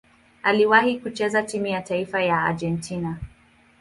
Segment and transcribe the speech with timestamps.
[0.43, 3.17] Aliwahi kucheza timu ya taifa ya Argentina.